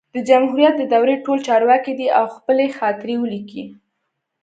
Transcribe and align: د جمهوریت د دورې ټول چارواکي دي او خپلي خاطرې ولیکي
د 0.15 0.17
جمهوریت 0.29 0.73
د 0.77 0.83
دورې 0.93 1.15
ټول 1.25 1.37
چارواکي 1.47 1.93
دي 1.99 2.07
او 2.17 2.25
خپلي 2.35 2.67
خاطرې 2.79 3.15
ولیکي 3.19 3.63